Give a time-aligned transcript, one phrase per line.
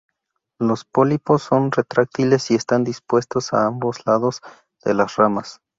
[0.57, 4.41] Los pólipos son retráctiles y están dispuestos a ambos lados
[4.83, 5.61] de las ramas.